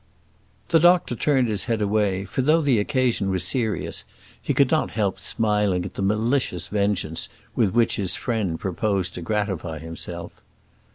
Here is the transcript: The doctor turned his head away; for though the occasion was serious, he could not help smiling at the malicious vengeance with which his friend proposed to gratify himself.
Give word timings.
The 0.69 0.79
doctor 0.79 1.13
turned 1.13 1.47
his 1.47 1.65
head 1.65 1.79
away; 1.79 2.25
for 2.25 2.41
though 2.41 2.61
the 2.61 2.79
occasion 2.79 3.29
was 3.29 3.43
serious, 3.45 4.03
he 4.41 4.51
could 4.51 4.71
not 4.71 4.89
help 4.97 5.19
smiling 5.19 5.85
at 5.85 5.93
the 5.93 6.01
malicious 6.01 6.69
vengeance 6.69 7.29
with 7.53 7.75
which 7.75 7.97
his 7.97 8.15
friend 8.15 8.59
proposed 8.59 9.13
to 9.13 9.21
gratify 9.21 9.77
himself. 9.77 10.41